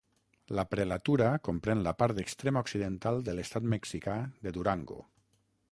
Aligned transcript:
La 0.59 0.63
prelatura 0.69 1.27
comprèn 1.49 1.83
la 1.89 1.93
part 1.99 2.23
extrema 2.23 2.65
occidental 2.67 3.23
de 3.29 3.37
l'estat 3.41 3.69
mexicà 3.77 4.17
de 4.47 4.55
Durango. 4.59 4.99